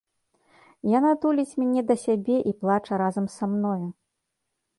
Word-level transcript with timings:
Яна 0.97 1.11
туліць 1.25 1.57
мяне 1.63 1.81
да 1.91 1.95
сябе 2.05 2.37
і 2.53 2.55
плача 2.65 2.93
разам 3.03 3.25
са 3.37 3.45
мною. 3.53 3.79